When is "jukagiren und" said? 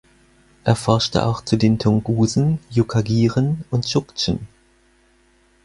2.71-3.85